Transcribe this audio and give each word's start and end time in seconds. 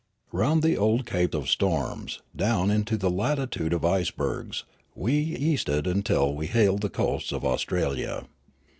Round 0.31 0.63
the 0.63 0.77
old 0.77 1.05
cape 1.05 1.35
of 1.35 1.47
storms, 1.47 2.23
down 2.35 2.71
into 2.71 2.97
the 2.97 3.11
latitude 3.11 3.71
of 3.71 3.85
icebergs, 3.85 4.63
we 4.95 5.13
easted 5.37 6.03
till 6.05 6.33
we 6.33 6.47
hailed 6.47 6.81
the 6.81 6.89
coasts 6.89 7.31
of 7.31 7.45
Aus 7.45 7.63
tralia. 7.63 8.25